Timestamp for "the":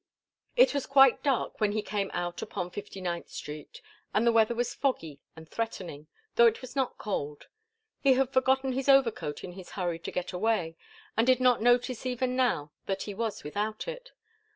4.25-4.31